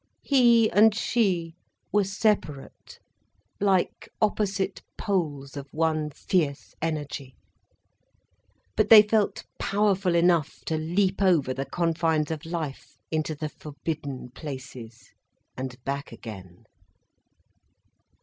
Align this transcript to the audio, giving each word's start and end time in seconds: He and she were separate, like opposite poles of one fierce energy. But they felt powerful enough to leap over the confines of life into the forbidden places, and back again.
He 0.23 0.67
and 0.71 0.95
she 0.95 1.53
were 1.91 2.03
separate, 2.05 2.97
like 3.59 4.09
opposite 4.19 4.81
poles 4.97 5.55
of 5.55 5.67
one 5.71 6.09
fierce 6.09 6.73
energy. 6.81 7.35
But 8.75 8.89
they 8.89 9.03
felt 9.03 9.43
powerful 9.59 10.15
enough 10.15 10.65
to 10.65 10.75
leap 10.75 11.21
over 11.21 11.53
the 11.53 11.65
confines 11.65 12.31
of 12.31 12.47
life 12.47 12.97
into 13.11 13.35
the 13.35 13.49
forbidden 13.49 14.31
places, 14.31 15.11
and 15.55 15.75
back 15.83 16.11
again. 16.11 16.65